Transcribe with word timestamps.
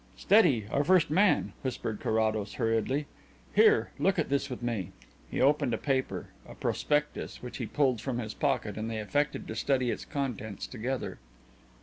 "Steady! 0.17 0.65
our 0.71 0.83
first 0.83 1.11
man," 1.11 1.53
whispered 1.61 1.99
Carrados 1.99 2.53
hurriedly. 2.53 3.05
"Here, 3.53 3.91
look 3.99 4.17
at 4.17 4.29
this 4.29 4.49
with 4.49 4.63
me." 4.63 4.93
He 5.29 5.39
opened 5.39 5.75
a 5.75 5.77
paper 5.77 6.29
a 6.49 6.55
prospectus 6.55 7.43
which 7.43 7.57
he 7.57 7.67
pulled 7.67 8.01
from 8.01 8.17
his 8.17 8.33
pocket, 8.33 8.77
and 8.79 8.89
they 8.89 8.97
affected 8.97 9.47
to 9.47 9.55
study 9.55 9.91
its 9.91 10.03
contents 10.05 10.65
together. 10.65 11.19